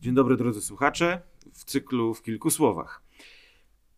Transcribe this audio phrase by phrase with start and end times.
[0.00, 1.22] Dzień dobry drodzy słuchacze,
[1.52, 3.02] w cyklu w kilku słowach.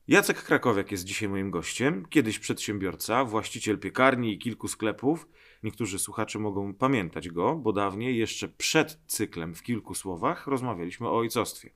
[0.09, 5.29] Jacek Krakowiak jest dzisiaj moim gościem, kiedyś przedsiębiorca, właściciel piekarni i kilku sklepów.
[5.63, 11.19] Niektórzy słuchacze mogą pamiętać go, bo dawniej, jeszcze przed cyklem w kilku słowach, rozmawialiśmy o
[11.19, 11.71] ojcostwie.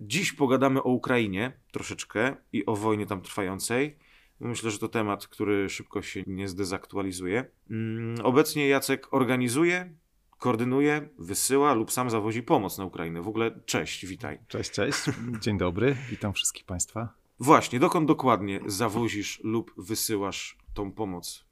[0.00, 3.96] Dziś pogadamy o Ukrainie troszeczkę i o wojnie tam trwającej.
[4.40, 7.44] Myślę, że to temat, który szybko się nie zdezaktualizuje.
[7.70, 9.94] Mm, obecnie Jacek organizuje,
[10.38, 13.22] koordynuje, wysyła lub sam zawozi pomoc na Ukrainę.
[13.22, 14.38] W ogóle cześć, witaj.
[14.48, 14.98] Cześć, cześć.
[15.40, 15.96] Dzień dobry.
[16.10, 17.08] Witam wszystkich Państwa.
[17.40, 21.44] Właśnie, dokąd dokładnie zawozisz lub wysyłasz tą pomoc?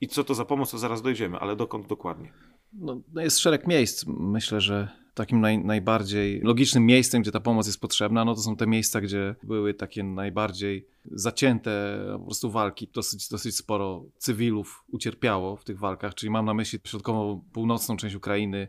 [0.00, 2.32] I co to za pomoc, to zaraz dojdziemy, ale dokąd dokładnie?
[2.72, 4.04] No, no jest szereg miejsc.
[4.06, 8.56] Myślę, że takim naj, najbardziej logicznym miejscem, gdzie ta pomoc jest potrzebna, no to są
[8.56, 12.88] te miejsca, gdzie były takie najbardziej zacięte po prostu walki.
[12.94, 18.14] Dosyć, dosyć sporo cywilów ucierpiało w tych walkach, czyli mam na myśli środkową, północną część
[18.14, 18.68] Ukrainy,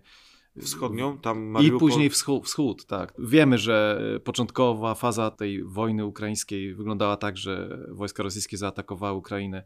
[0.61, 1.77] Wschodnią, tam Mariupol...
[1.77, 3.13] I później wschód, wschód, tak.
[3.19, 9.63] Wiemy, że początkowa faza tej wojny ukraińskiej wyglądała tak, że wojska rosyjskie zaatakowały Ukrainę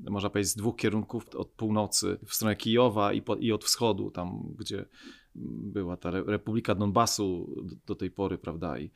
[0.00, 4.10] można powiedzieć, z dwóch kierunków, od północy w stronę Kijowa i, po, i od wschodu,
[4.10, 4.84] tam gdzie
[5.44, 7.54] była ta Republika Donbasu
[7.86, 8.90] do, tej pory, prawda, I,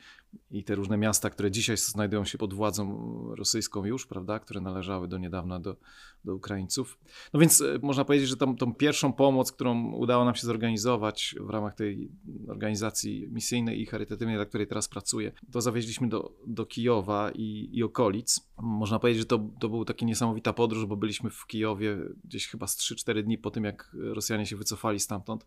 [0.50, 5.08] i te różne miasta, które dzisiaj znajdują się pod władzą rosyjską już, prawda, które należały
[5.08, 5.76] do niedawna do,
[6.24, 6.98] do Ukraińców.
[7.32, 11.34] No więc e, można powiedzieć, że tą, tą pierwszą pomoc, którą udało nam się zorganizować
[11.40, 12.10] w ramach tej
[12.48, 17.82] organizacji misyjnej i charytatywnej, dla której teraz pracuję, to zawieźliśmy do, do Kijowa i, i
[17.82, 18.50] okolic.
[18.58, 22.66] Można powiedzieć, że to, to była taka niesamowita podróż, bo byliśmy w Kijowie gdzieś chyba
[22.66, 25.46] z 3-4 dni po tym, jak Rosjanie się wycofali stamtąd.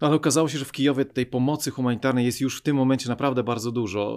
[0.00, 3.08] No ale okazało się, że w Kijowie tej pomocy humanitarnej jest już w tym momencie
[3.08, 4.07] naprawdę bardzo dużo.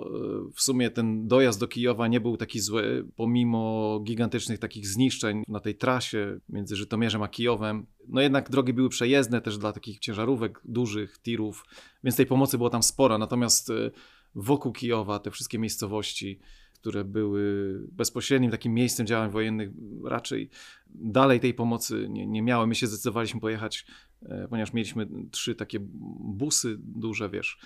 [0.55, 5.59] W sumie ten dojazd do Kijowa nie był taki zły, pomimo gigantycznych takich zniszczeń na
[5.59, 7.85] tej trasie między Żytomierzem a Kijowem.
[8.07, 11.65] No jednak drogi były przejezdne też dla takich ciężarówek dużych, tirów,
[12.03, 13.17] więc tej pomocy było tam sporo.
[13.17, 13.91] Natomiast e,
[14.35, 16.39] wokół Kijowa te wszystkie miejscowości,
[16.73, 19.69] które były bezpośrednim takim miejscem działań wojennych,
[20.05, 20.49] raczej
[20.89, 22.67] dalej tej pomocy nie, nie miały.
[22.67, 23.85] My się zdecydowaliśmy pojechać
[24.25, 25.79] E, ponieważ mieliśmy trzy takie
[26.19, 27.59] busy duże, wiesz,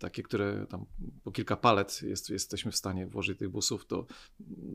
[0.00, 0.86] takie, które tam
[1.24, 4.06] po kilka palet jest, jesteśmy w stanie włożyć tych busów, to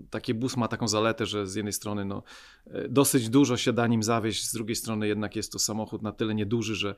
[0.09, 2.24] taki bus ma taką zaletę, że z jednej strony no,
[2.68, 6.12] e, dosyć dużo się da nim zawieźć, z drugiej strony jednak jest to samochód na
[6.12, 6.96] tyle nieduży, że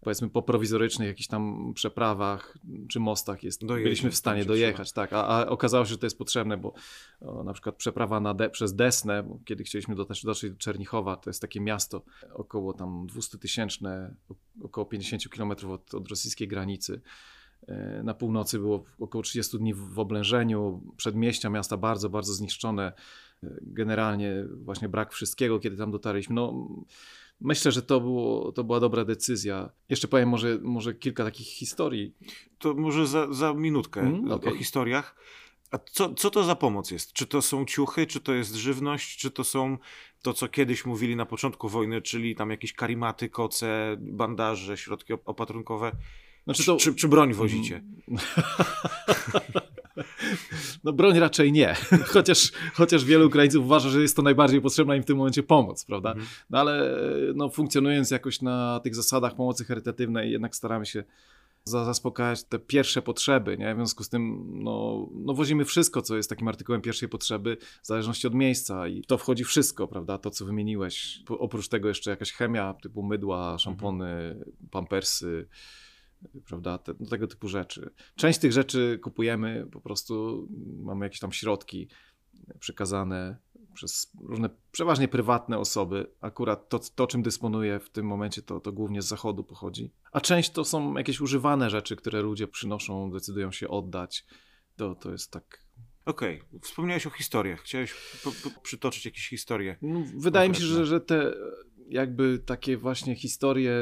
[0.00, 2.58] powiedzmy po prowizorycznych jakichś tam przeprawach
[2.88, 6.18] czy mostach jest, byliśmy w stanie dojechać, tak, a, a, okazało się, że to jest
[6.18, 6.72] potrzebne, bo
[7.20, 11.30] o, na przykład przeprawa na de, przez Desnę, kiedy chcieliśmy dotrzeć, dotrzeć do Czernichowa, to
[11.30, 12.02] jest takie miasto
[12.32, 14.14] około tam 200 tysięczne,
[14.62, 17.00] około 50 kilometrów od, od rosyjskiej granicy,
[18.04, 22.92] na północy było około 30 dni w oblężeniu, przedmieścia miasta bardzo, bardzo zniszczone.
[23.44, 26.34] E, generalnie właśnie brak wszystkiego, kiedy tam dotarliśmy.
[26.34, 26.68] No,
[27.40, 29.70] Myślę, że to, było, to była dobra decyzja.
[29.88, 32.14] Jeszcze powiem może, może kilka takich historii.
[32.58, 34.52] To może za, za minutkę mm, okay.
[34.52, 35.16] o historiach.
[35.70, 37.12] A co, co to za pomoc jest?
[37.12, 39.78] Czy to są ciuchy, czy to jest żywność, czy to są
[40.22, 45.92] to, co kiedyś mówili na początku wojny, czyli tam jakieś karimaty, koce, bandaże, środki opatrunkowe?
[46.44, 46.76] Znaczy to...
[46.76, 47.82] czy, czy broń wozicie?
[50.84, 51.76] No broń raczej nie,
[52.14, 55.84] chociaż, chociaż wielu Ukraińców uważa, że jest to najbardziej potrzebna im w tym momencie pomoc,
[55.84, 56.10] prawda?
[56.10, 56.28] Mhm.
[56.50, 56.96] No ale
[57.34, 61.04] no, funkcjonując jakoś na tych zasadach pomocy charytatywnej, jednak staramy się
[61.64, 63.74] zaspokajać te pierwsze potrzeby, nie?
[63.74, 67.86] W związku z tym no, no wozimy wszystko, co jest takim artykułem pierwszej potrzeby, w
[67.86, 70.18] zależności od miejsca i to wchodzi wszystko, prawda?
[70.18, 71.22] To, co wymieniłeś.
[71.28, 75.48] Oprócz tego jeszcze jakaś chemia typu mydła, szampony, pampersy,
[76.46, 77.90] prawda, te, no, tego typu rzeczy.
[78.16, 80.46] Część tych rzeczy kupujemy, po prostu
[80.82, 81.88] mamy jakieś tam środki
[82.58, 83.36] przekazane
[83.74, 86.06] przez różne, przeważnie prywatne osoby.
[86.20, 89.90] Akurat to, to czym dysponuję w tym momencie, to, to głównie z zachodu pochodzi.
[90.12, 94.26] A część to są jakieś używane rzeczy, które ludzie przynoszą, decydują się oddać.
[94.76, 95.70] To, to jest tak
[96.04, 96.60] Okej, okay.
[96.60, 97.60] wspomniałeś o historiach.
[97.60, 97.94] Chciałeś
[98.24, 99.76] po, po, przytoczyć jakieś historie.
[99.82, 101.34] No, wydaje mi się, że, że te
[101.90, 103.74] jakby takie właśnie historie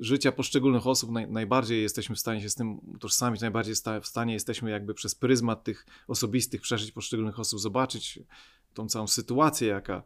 [0.00, 4.06] życia poszczególnych osób naj, najbardziej jesteśmy w stanie się z tym utożsamić, najbardziej sta, w
[4.06, 8.18] stanie jesteśmy jakby przez pryzmat tych osobistych przeżyć poszczególnych osób zobaczyć
[8.74, 10.02] tą całą sytuację, jaka,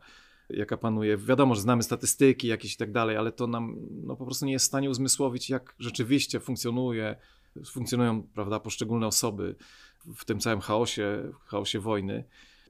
[0.50, 1.16] jaka panuje.
[1.16, 4.52] Wiadomo, że znamy statystyki jakieś i tak dalej, ale to nam no, po prostu nie
[4.52, 7.16] jest w stanie uzmysłowić, jak rzeczywiście funkcjonuje,
[7.66, 9.54] funkcjonują prawda, poszczególne osoby
[10.16, 12.24] w tym całym chaosie, chaosie wojny.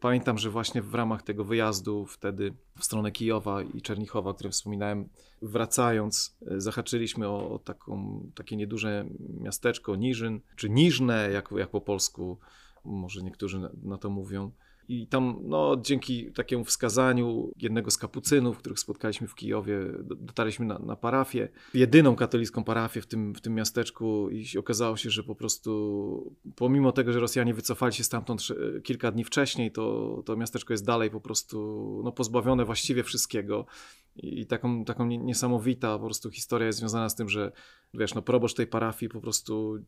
[0.04, 4.52] Pamiętam, że właśnie w ramach tego wyjazdu wtedy w stronę Kijowa i Czernichowa, o którym
[4.52, 5.08] wspominałem,
[5.42, 9.06] wracając, e, zahaczyliśmy o, o taką, takie nieduże
[9.40, 12.38] miasteczko Niżyn, czy Niżne, jak, jak po polsku,
[12.84, 14.50] może niektórzy na, na to mówią.
[14.88, 20.78] I tam, no, dzięki takiemu wskazaniu jednego z kapucynów, których spotkaliśmy w Kijowie, dotarliśmy na,
[20.78, 25.34] na parafię, jedyną katolicką parafię w tym, w tym miasteczku i okazało się, że po
[25.34, 28.42] prostu pomimo tego, że Rosjanie wycofali się stamtąd
[28.82, 33.66] kilka dni wcześniej, to, to miasteczko jest dalej po prostu no, pozbawione właściwie wszystkiego.
[34.16, 37.52] I taką, taką niesamowita po prostu historia jest związana z tym, że
[37.94, 39.78] wiesz, no proboszcz tej parafii po prostu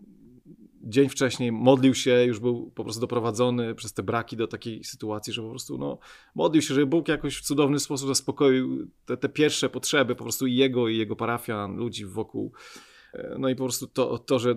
[0.87, 5.33] dzień wcześniej modlił się, już był po prostu doprowadzony przez te braki do takiej sytuacji,
[5.33, 5.99] że po prostu no,
[6.35, 10.47] modlił się, żeby Bóg jakoś w cudowny sposób zaspokoił te, te pierwsze potrzeby po prostu
[10.47, 12.53] i jego, i jego parafian, ludzi wokół.
[13.15, 14.55] E, no i po prostu to, to że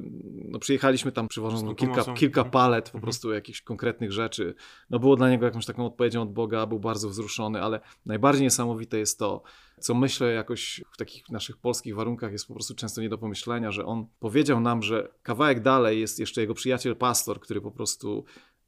[0.52, 2.52] no przyjechaliśmy tam przywożąc no, kilka, kilka mhm.
[2.52, 3.02] palet po mhm.
[3.02, 4.56] prostu jakichś konkretnych rzeczy,
[4.90, 9.00] no było dla niego jakąś taką odpowiedzią od Boga, był bardzo wzruszony, ale najbardziej niesamowite
[9.00, 9.42] jest to,
[9.80, 13.72] co myślę jakoś w takich naszych polskich warunkach jest po prostu często nie do pomyślenia,
[13.72, 18.26] że on powiedział nam, że kawałek dalej jest jeszcze jego przyjaciel pastor, który po prostu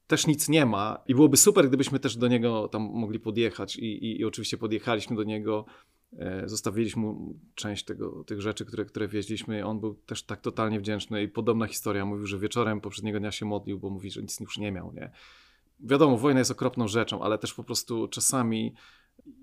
[0.08, 4.06] też nic nie ma i byłoby super, gdybyśmy też do niego tam mogli podjechać i,
[4.06, 5.66] i, i oczywiście podjechaliśmy do niego,
[6.46, 9.66] zostawiliśmy mu część tego, tych rzeczy, które, które wieźliśmy.
[9.66, 12.06] On był też tak totalnie wdzięczny i podobna historia.
[12.06, 15.12] Mówił, że wieczorem poprzedniego dnia się modlił, bo mówi, że nic już nie miał, nie?
[15.80, 18.74] Wiadomo, wojna jest okropną rzeczą, ale też po prostu czasami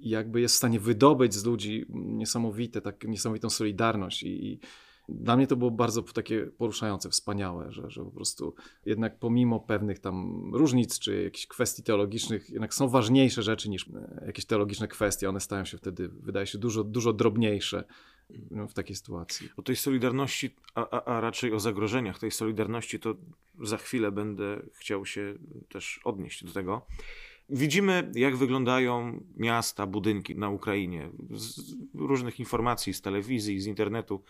[0.00, 4.60] jakby jest w stanie wydobyć z ludzi niesamowite, tak, niesamowitą solidarność i, i
[5.08, 8.54] dla mnie to było bardzo takie poruszające, wspaniałe, że, że po prostu
[8.86, 14.22] jednak pomimo pewnych tam różnic czy jakichś kwestii teologicznych, jednak są ważniejsze rzeczy niż e,
[14.26, 15.28] jakieś teologiczne kwestie.
[15.28, 17.84] One stają się wtedy, wydaje się, dużo, dużo drobniejsze
[18.50, 19.48] no, w takiej sytuacji.
[19.56, 23.14] O tej solidarności, a, a, a raczej o zagrożeniach tej solidarności, to
[23.60, 25.34] za chwilę będę chciał się
[25.68, 26.86] też odnieść do tego.
[27.50, 31.10] Widzimy, jak wyglądają miasta, budynki na Ukrainie.
[31.30, 34.22] Z różnych informacji, z telewizji, z internetu.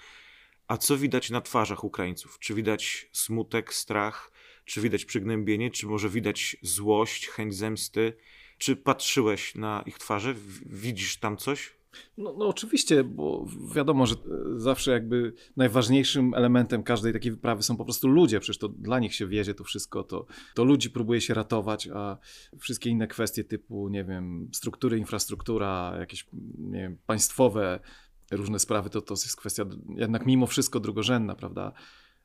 [0.68, 2.38] A co widać na twarzach Ukraińców?
[2.38, 4.32] Czy widać smutek, strach?
[4.64, 5.70] Czy widać przygnębienie?
[5.70, 8.12] Czy może widać złość, chęć zemsty?
[8.58, 10.34] Czy patrzyłeś na ich twarze?
[10.66, 11.78] Widzisz tam coś?
[12.18, 14.14] No, no, oczywiście, bo wiadomo, że
[14.56, 19.14] zawsze jakby najważniejszym elementem każdej takiej wyprawy są po prostu ludzie, przecież to dla nich
[19.14, 22.18] się wiezie to wszystko, to, to ludzi próbuje się ratować, a
[22.58, 26.26] wszystkie inne kwestie typu, nie wiem, struktury, infrastruktura, jakieś
[26.58, 27.80] nie wiem, państwowe
[28.30, 29.64] różne sprawy, to, to jest kwestia
[29.96, 31.72] jednak mimo wszystko drugorzędna, prawda?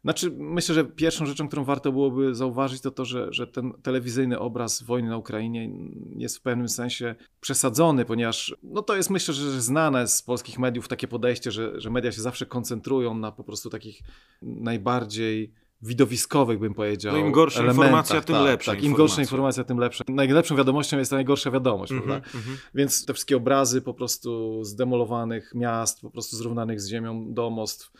[0.03, 4.39] Znaczy, myślę, że pierwszą rzeczą, którą warto byłoby zauważyć, to to, że, że ten telewizyjny
[4.39, 5.69] obraz wojny na Ukrainie
[6.17, 10.87] jest w pewnym sensie przesadzony, ponieważ no to jest myślę, że znane z polskich mediów
[10.87, 14.01] takie podejście, że, że media się zawsze koncentrują na po prostu takich
[14.41, 17.13] najbardziej widowiskowych, bym powiedział.
[17.13, 17.85] No im gorsza elementach.
[17.85, 18.71] informacja, tym tak, lepsza.
[18.71, 20.03] Tak, im gorsza informacja, tym lepsza.
[20.07, 22.29] Najlepszą wiadomością jest ta najgorsza wiadomość, mm -hmm, prawda?
[22.33, 22.57] Mm -hmm.
[22.75, 27.91] Więc te wszystkie obrazy po prostu zdemolowanych miast, po prostu zrównanych z ziemią domostw,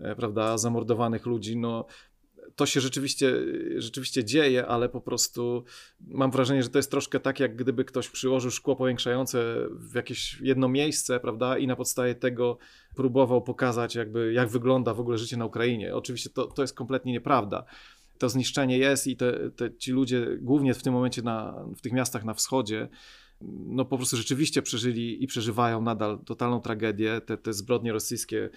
[0.00, 1.86] E, prawda, zamordowanych ludzi, no
[2.56, 3.32] to się rzeczywiście,
[3.76, 5.64] rzeczywiście dzieje, ale po prostu
[6.00, 10.40] mam wrażenie, że to jest troszkę tak, jak gdyby ktoś przyłożył szkło powiększające w jakieś
[10.40, 12.58] jedno miejsce, prawda, i na podstawie tego
[12.94, 15.96] próbował pokazać, jakby, jak wygląda w ogóle życie na Ukrainie.
[15.96, 17.64] Oczywiście to, to jest kompletnie nieprawda.
[18.18, 21.92] To zniszczenie jest i te, te, ci ludzie, głównie w tym momencie na, w tych
[21.92, 22.88] miastach na wschodzie,
[23.66, 27.20] no po prostu rzeczywiście przeżyli i przeżywają nadal totalną tragedię.
[27.20, 28.50] Te, te zbrodnie rosyjskie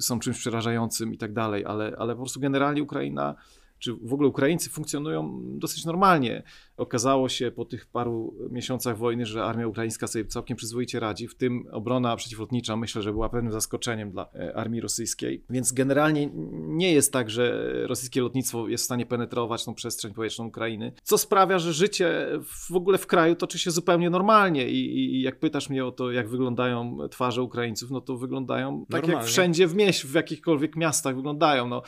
[0.00, 3.34] są czymś przerażającym i tak dalej, ale, ale po prostu generalnie Ukraina
[3.80, 6.42] czy w ogóle Ukraińcy funkcjonują dosyć normalnie.
[6.76, 11.34] Okazało się po tych paru miesiącach wojny, że armia ukraińska sobie całkiem przyzwoicie radzi, w
[11.34, 15.44] tym obrona przeciwlotnicza myślę, że była pewnym zaskoczeniem dla e, armii rosyjskiej.
[15.50, 20.46] Więc generalnie nie jest tak, że rosyjskie lotnictwo jest w stanie penetrować tą przestrzeń powietrzną
[20.46, 22.26] Ukrainy, co sprawia, że życie
[22.68, 26.10] w ogóle w kraju toczy się zupełnie normalnie i, i jak pytasz mnie o to,
[26.12, 29.14] jak wyglądają twarze Ukraińców, no to wyglądają tak normalnie.
[29.14, 31.68] jak wszędzie w mieście, w jakichkolwiek miastach wyglądają.
[31.68, 31.82] No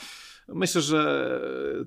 [0.55, 1.41] Myślę, że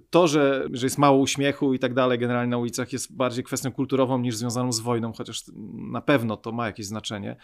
[0.10, 3.72] to, że, że jest mało uśmiechu i tak dalej generalnie na ulicach jest bardziej kwestią
[3.72, 5.44] kulturową niż związaną z wojną, chociaż
[5.74, 7.36] na pewno to ma jakieś znaczenie.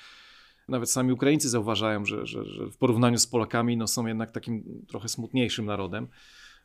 [0.68, 4.86] Nawet sami Ukraińcy zauważają, że, że, że w porównaniu z Polakami no, są jednak takim
[4.88, 6.08] trochę smutniejszym narodem.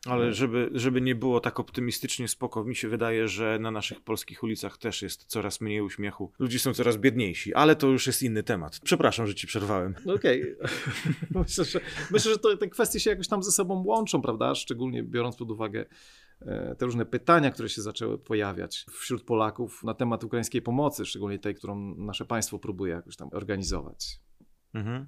[0.07, 0.33] Ale no.
[0.33, 4.77] żeby, żeby nie było tak optymistycznie spoko, mi się wydaje, że na naszych polskich ulicach
[4.77, 6.31] też jest coraz mniej uśmiechu.
[6.39, 8.79] Ludzie są coraz biedniejsi, ale to już jest inny temat.
[8.83, 9.95] Przepraszam, że ci przerwałem.
[10.05, 10.55] No okej.
[10.55, 10.69] Okay.
[11.43, 11.79] myślę, że,
[12.11, 14.55] myślę, że to, te kwestie się jakoś tam ze sobą łączą, prawda?
[14.55, 15.85] Szczególnie biorąc pod uwagę
[16.41, 21.39] e, te różne pytania, które się zaczęły pojawiać wśród Polaków na temat ukraińskiej pomocy, szczególnie
[21.39, 24.19] tej, którą nasze państwo próbuje jakoś tam organizować.
[24.73, 25.07] Mhm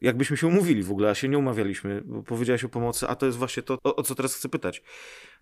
[0.00, 3.26] jakbyśmy się umówili w ogóle, a się nie umawialiśmy, bo powiedziałeś o pomocy, a to
[3.26, 4.82] jest właśnie to, o, o, co teraz chcę pytać.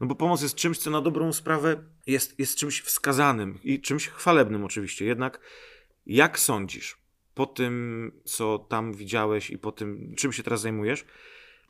[0.01, 4.09] No bo pomoc jest czymś, co na dobrą sprawę jest, jest czymś wskazanym i czymś
[4.09, 5.05] chwalebnym oczywiście.
[5.05, 5.41] Jednak
[6.07, 6.99] jak sądzisz,
[7.35, 11.05] po tym, co tam widziałeś i po tym, czym się teraz zajmujesz,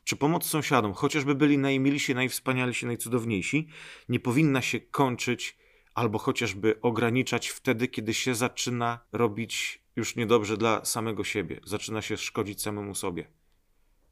[0.05, 3.69] czy pomoc sąsiadom, chociażby byli najmilsi, najwspanialsi, najcudowniejsi,
[4.09, 5.59] nie powinna się kończyć
[5.95, 12.17] albo chociażby ograniczać wtedy, kiedy się zaczyna robić już niedobrze dla samego siebie, zaczyna się
[12.17, 13.27] szkodzić samemu sobie?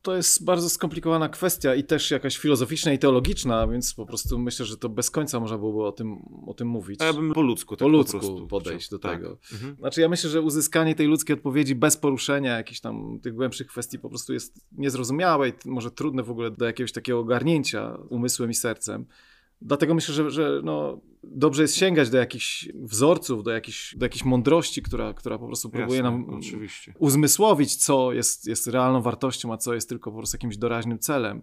[0.02, 4.66] To jest bardzo skomplikowana kwestia i też jakaś filozoficzna i teologiczna, więc po prostu myślę,
[4.66, 7.00] że to bez końca można byłoby o tym, o tym mówić.
[7.00, 9.16] A ja bym po ludzku, tak po ludzku po podejść do Tak.
[9.16, 9.38] tego.
[9.52, 9.76] Mhm.
[9.76, 13.98] Znaczy ja myślę, że uzyskanie tej ludzkiej odpowiedzi bez poruszenia jakichś tam tych głębszych kwestii
[13.98, 18.54] po prostu jest niezrozumiałe i może trudne w ogóle do jakiegoś takiego ogarnięcia umysłem i
[18.54, 19.06] sercem.
[19.64, 24.24] Dlatego myślę, że, że no, dobrze jest sięgać do jakichś wzorców, do jakichś, do jakiejś
[24.24, 26.94] mądrości, która, która po prostu próbuje Jasne, nam Oczywiście.
[26.98, 31.42] uzmysłowić, co jest, jest realną wartością, a co jest tylko po prostu jakimś doraźnym celem.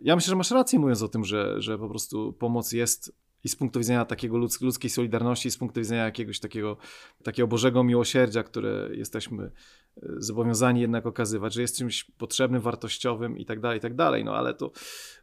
[0.00, 3.12] Ja myślę, że masz rację mówiąc o tym, że, że po prostu pomoc jest
[3.44, 6.76] i z punktu widzenia takiego ludz, ludzkiej solidarności, i z punktu widzenia jakiegoś takiego,
[7.22, 9.50] takiego Bożego miłosierdzia, które jesteśmy
[10.02, 14.24] zobowiązani jednak okazywać, że jest czymś potrzebnym, wartościowym i tak dalej, i tak dalej.
[14.24, 14.70] No ale to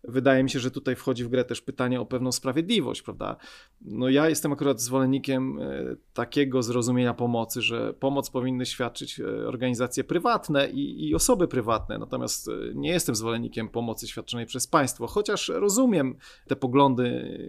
[0.04, 3.36] wydaje mi się, że tutaj wchodzi w grę też pytanie o pewną sprawiedliwość, prawda?
[3.82, 10.04] No ja jestem akurat zwolennikiem e, takiego zrozumienia pomocy, że pomoc powinny świadczyć e, organizacje
[10.04, 15.48] prywatne i, i osoby prywatne, natomiast e, nie jestem zwolennikiem pomocy świadczonej przez państwo, chociaż
[15.48, 16.16] rozumiem
[16.48, 17.40] te poglądy,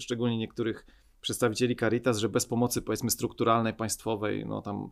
[0.00, 0.86] szczególnie niektórych
[1.20, 4.90] przedstawicieli Caritas, że bez pomocy powiedzmy strukturalnej, państwowej, no tam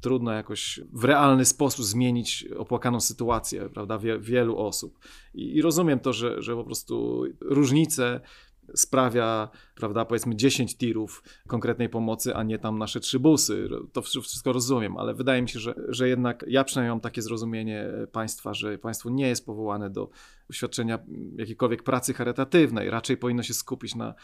[0.00, 4.98] trudno jakoś w realny sposób zmienić opłakaną sytuację, prawda, wie, wielu osób.
[5.34, 8.20] I, I rozumiem to, że, że po prostu różnice
[8.74, 13.68] sprawia, prawda, powiedzmy 10 tirów konkretnej pomocy, a nie tam nasze trzy busy.
[13.92, 17.86] To wszystko rozumiem, ale wydaje mi się, że, że jednak ja przynajmniej mam takie zrozumienie
[18.12, 20.10] państwa, że państwo nie jest powołane do
[20.52, 20.98] świadczenia
[21.36, 22.90] jakiejkolwiek pracy charytatywnej.
[22.90, 24.14] Raczej powinno się skupić na,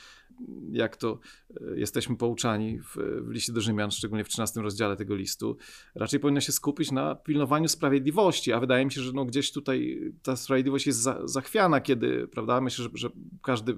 [0.70, 1.18] jak to
[1.60, 5.56] e, jesteśmy pouczani w, w liście do Rzymian, szczególnie w 13 rozdziale tego listu,
[5.94, 10.00] raczej powinno się skupić na pilnowaniu sprawiedliwości, a wydaje mi się, że no gdzieś tutaj
[10.22, 13.08] ta sprawiedliwość jest za, zachwiana, kiedy, prawda, myślę, że, że
[13.42, 13.76] każdy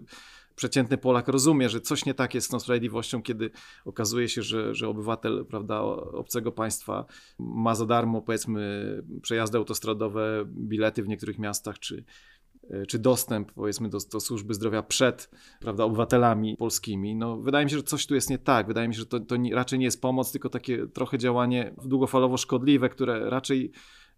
[0.57, 3.51] przeciętny Polak rozumie, że coś nie tak jest z tą sprawiedliwością, kiedy
[3.85, 7.05] okazuje się, że, że obywatel prawda, obcego państwa
[7.39, 12.05] ma za darmo, powiedzmy, przejazdy autostradowe, bilety w niektórych miastach, czy,
[12.89, 15.31] czy dostęp, powiedzmy, do, do służby zdrowia przed
[15.61, 17.15] prawda, obywatelami polskimi.
[17.15, 18.67] No, wydaje mi się, że coś tu jest nie tak.
[18.67, 21.75] Wydaje mi się, że to, to nie, raczej nie jest pomoc, tylko takie trochę działanie
[21.85, 23.73] długofalowo szkodliwe, które raczej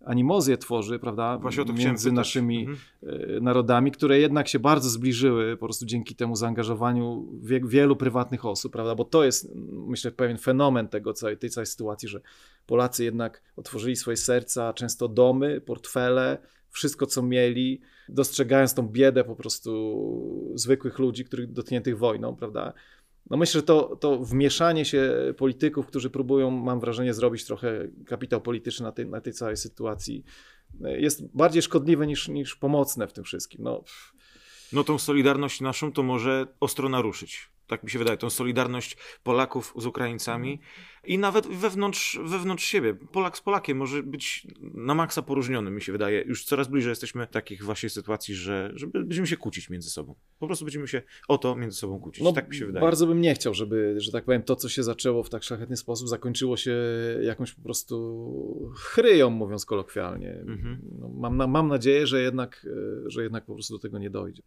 [0.05, 3.45] animozję tworzy, prawda, Właśnie między naszymi mhm.
[3.45, 8.73] narodami, które jednak się bardzo zbliżyły po prostu dzięki temu zaangażowaniu wie, wielu prywatnych osób,
[8.73, 12.21] prawda, bo to jest myślę pewien fenomen tego całej, tej całej sytuacji, że
[12.67, 16.39] Polacy jednak otworzyli swoje serca, często domy, portfele,
[16.71, 22.73] wszystko co mieli, dostrzegając tą biedę po prostu zwykłych ludzi, których dotkniętych wojną, prawda,
[23.31, 28.41] no myślę, że to, to wmieszanie się polityków, którzy próbują, mam wrażenie, zrobić trochę kapitał
[28.41, 30.25] polityczny na tej, na tej całej sytuacji,
[30.81, 33.63] jest bardziej szkodliwe niż, niż pomocne w tym wszystkim.
[33.63, 33.85] No.
[34.73, 37.51] no tą solidarność naszą to może ostro naruszyć.
[37.69, 40.61] Tak mi się wydaje, tą solidarność Polaków z Ukraińcami
[41.05, 42.95] i nawet wewnątrz, wewnątrz siebie.
[42.95, 46.23] Polak z Polakiem może być na maksa poróżniony, mi się wydaje.
[46.23, 50.15] Już coraz bliżej jesteśmy takich właśnie sytuacji, że, że będziemy się kłócić między sobą.
[50.39, 52.25] Po prostu będziemy się o to między sobą kłócić.
[52.25, 52.81] No, tak mi się wydaje.
[52.81, 55.77] Bardzo bym nie chciał, żeby, że tak powiem, to, co się zaczęło w tak szlachetny
[55.77, 56.77] sposób, zakończyło się
[57.23, 60.31] jakąś po prostu chryją, mówiąc kolokwialnie.
[60.31, 60.81] Mhm.
[61.01, 62.67] No, mam, na, mam nadzieję, że jednak,
[63.07, 64.43] że jednak po prostu do tego nie dojdzie.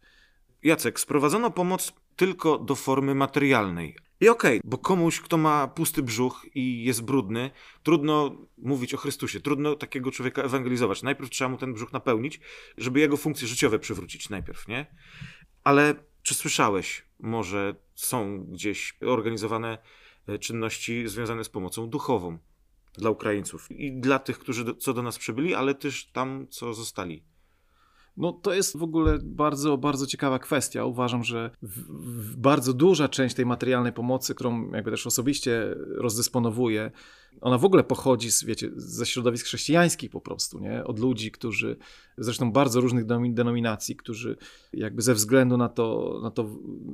[0.62, 3.96] Jacek, sprowadzono pomoc tylko do formy materialnej.
[4.20, 7.50] I okej, okay, bo komuś, kto ma pusty brzuch i jest brudny,
[7.82, 11.02] trudno mówić o Chrystusie, trudno takiego człowieka ewangelizować.
[11.02, 12.40] Najpierw trzeba mu ten brzuch napełnić,
[12.78, 14.86] żeby jego funkcje życiowe przywrócić najpierw, nie?
[15.64, 19.78] Ale czy słyszałeś, może są gdzieś organizowane
[20.40, 22.38] czynności związane z pomocą duchową
[22.94, 26.74] dla Ukraińców i dla tych, którzy do, co do nas przybyli, ale też tam, co
[26.74, 27.22] zostali?
[28.16, 30.84] No to jest w ogóle bardzo, bardzo ciekawa kwestia.
[30.84, 31.80] Uważam, że w,
[32.32, 36.90] w bardzo duża część tej materialnej pomocy, którą jakby też osobiście rozdysponowuję,
[37.40, 40.84] ona w ogóle pochodzi z, wiecie, ze środowisk chrześcijańskich po prostu, nie?
[40.84, 41.76] Od ludzi, którzy,
[42.18, 44.36] zresztą bardzo różnych denominacji, którzy
[44.72, 46.46] jakby ze względu na to, na to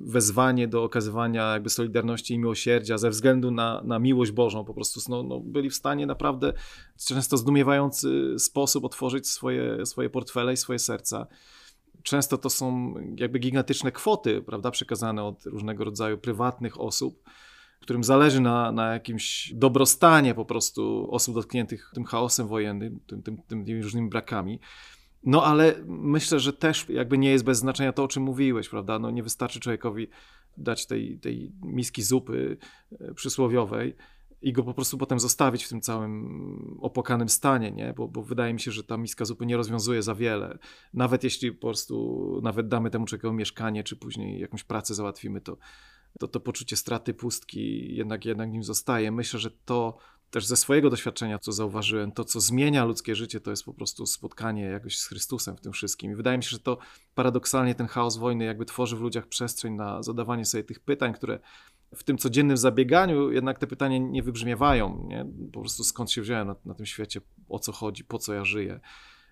[0.04, 5.00] wezwanie do okazywania jakby solidarności i miłosierdzia, ze względu na, na miłość Bożą po prostu
[5.08, 6.52] no, no, byli w stanie naprawdę
[6.96, 11.26] w często zdumiewający sposób otworzyć swoje, swoje portfele i swoje serca.
[12.02, 17.22] Często to są jakby gigantyczne kwoty, prawda, przekazane od różnego rodzaju prywatnych osób,
[17.80, 23.36] którym zależy na, na jakimś dobrostanie po prostu osób dotkniętych tym chaosem wojennym, tym, tym,
[23.36, 24.60] tym, tymi różnymi brakami.
[25.24, 28.98] No ale myślę, że też jakby nie jest bez znaczenia to, o czym mówiłeś, prawda?
[28.98, 30.08] No nie wystarczy człowiekowi
[30.56, 32.56] dać tej, tej miski zupy
[33.14, 33.96] przysłowiowej
[34.42, 37.94] i go po prostu potem zostawić w tym całym opłakanym stanie, nie?
[37.96, 40.58] Bo, bo wydaje mi się, że ta miska zupy nie rozwiązuje za wiele.
[40.94, 45.56] Nawet jeśli po prostu nawet damy temu człowiekowi mieszkanie, czy później jakąś pracę załatwimy, to
[46.18, 49.12] to to poczucie straty pustki jednak, jednak nim zostaje.
[49.12, 49.98] Myślę, że to
[50.30, 54.06] też ze swojego doświadczenia, co zauważyłem, to co zmienia ludzkie życie, to jest po prostu
[54.06, 56.12] spotkanie jakoś z Chrystusem w tym wszystkim.
[56.12, 56.78] I wydaje mi się, że to
[57.14, 61.38] paradoksalnie ten chaos wojny jakby tworzy w ludziach przestrzeń na zadawanie sobie tych pytań, które
[61.94, 65.06] w tym codziennym zabieganiu jednak te pytania nie wybrzmiewają.
[65.08, 65.26] Nie?
[65.52, 68.44] Po prostu skąd się wziąłem na, na tym świecie, o co chodzi, po co ja
[68.44, 68.80] żyję.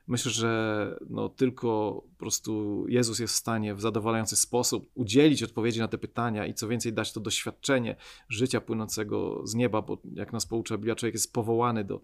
[0.07, 5.81] Myślę, że no, tylko po prostu Jezus jest w stanie w zadowalający sposób udzielić odpowiedzi
[5.81, 7.97] na te pytania i co więcej dać to doświadczenie
[8.29, 12.01] życia płynącego z nieba, bo jak nas poucza Biblia, człowiek jest powołany do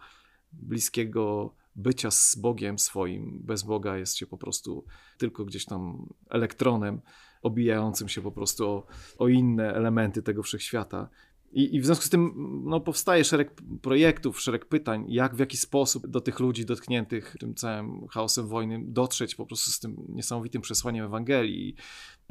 [0.52, 3.40] bliskiego bycia z Bogiem swoim.
[3.44, 4.84] Bez Boga jest się po prostu
[5.18, 7.00] tylko gdzieś tam elektronem
[7.42, 8.86] obijającym się po prostu o,
[9.18, 11.08] o inne elementy tego wszechświata.
[11.52, 12.32] I, I, w związku z tym
[12.64, 17.54] no, powstaje szereg projektów, szereg pytań, jak w jaki sposób do tych ludzi dotkniętych tym
[17.54, 21.74] całym chaosem wojny dotrzeć po prostu z tym niesamowitym przesłaniem Ewangelii.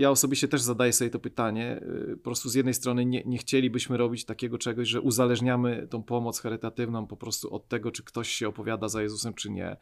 [0.02, 1.82] Ja osobiście też zadaję sobie to pytanie.
[2.12, 6.04] Y, po prostu z jednej strony nie, nie chcielibyśmy robić takiego czegoś, że uzależniamy tą
[6.04, 9.78] pomoc charytatywną po prostu od tego, czy ktoś się opowiada za Jezusem, czy nie.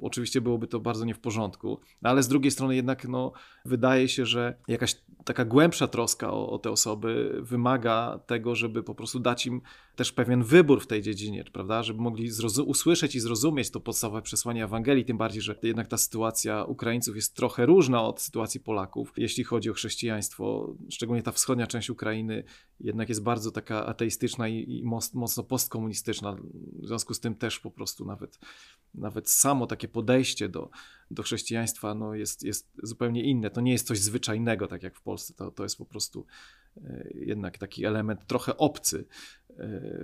[0.00, 3.32] Oczywiście byłoby to bardzo nie w porządku, no, ale z drugiej strony jednak no,
[3.64, 8.94] wydaje się, że jakaś taka głębsza troska o, o te osoby wymaga tego, żeby po
[8.94, 9.60] prostu dać im
[9.96, 11.82] też pewien wybór w tej dziedzinie, prawda?
[11.82, 12.30] Żeby mogli
[12.66, 17.36] usłyszeć i zrozumieć to podstawowe przesłanie Ewangelii, tym bardziej, że jednak ta sytuacja Ukraińców jest
[17.36, 20.74] trochę różna od sytuacji Polaków, jeśli chodzi o chrześcijaństwo.
[20.90, 22.44] Szczególnie ta wschodnia część Ukrainy
[22.80, 24.84] jednak jest bardzo taka ateistyczna i, i
[25.14, 26.36] mocno postkomunistyczna.
[26.82, 28.38] W związku z tym też po prostu nawet,
[28.94, 30.70] nawet samo takie podejście do,
[31.10, 33.50] do chrześcijaństwa no jest, jest zupełnie inne.
[33.50, 35.34] To nie jest coś zwyczajnego, tak jak w Polsce.
[35.34, 36.26] To, to jest po prostu
[36.76, 39.06] e, jednak taki element trochę obcy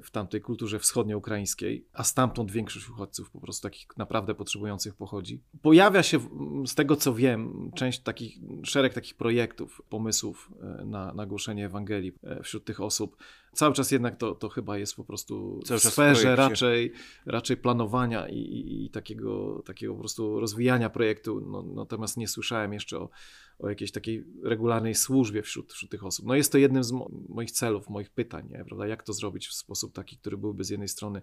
[0.02, 5.42] w tamtej kulturze wschodnio-ukraińskiej, a stamtąd większość uchodźców po prostu takich naprawdę potrzebujących pochodzi.
[5.62, 6.18] Pojawia się,
[6.66, 10.50] z tego co wiem, część takich, szereg takich projektów, pomysłów
[10.80, 12.12] e, na, na głoszenie Ewangelii
[12.42, 13.16] wśród tych osób.
[13.58, 16.92] Cały czas jednak to, to chyba jest po prostu Cały w sferze raczej,
[17.26, 21.40] raczej planowania i, i, i, takiego, takiego po prostu rozwijania projektu.
[21.40, 23.10] No, natomiast nie słyszałem jeszcze o,
[23.58, 26.26] o jakiejś takiej regularnej służbie wśród, wśród tych osób.
[26.26, 28.64] No jest to jednym z mo moich celów, moich pytań, nie?
[28.64, 28.86] Prawda?
[28.86, 31.22] jak to zrobić w sposób taki, który byłby z jednej strony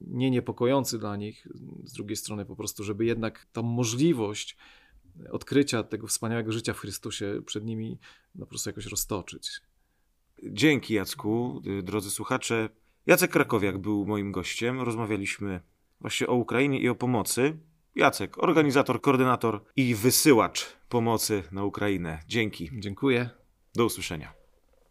[0.00, 1.48] nie niepokojący dla nich,
[1.84, 4.56] z drugiej strony po prostu, żeby jednak tą możliwość
[5.30, 7.98] odkrycia tego wspaniałego życia w Chrystusie przed nimi
[8.34, 9.60] no, po prostu jakoś roztoczyć.
[10.44, 12.68] Dzięki Jacku, drodzy słuchacze.
[13.06, 14.80] Jacek Krakowiak był moim gościem.
[14.80, 15.60] Rozmawialiśmy
[16.00, 17.58] właśnie o Ukrainie i o pomocy.
[17.94, 22.22] Jacek, organizator, koordynator i wysyłacz pomocy na Ukrainę.
[22.28, 22.70] Dzięki.
[22.78, 23.30] Dziękuję.
[23.74, 24.43] Do usłyszenia.